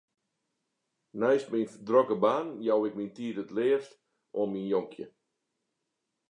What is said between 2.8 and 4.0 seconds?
ik myn tiid it leafst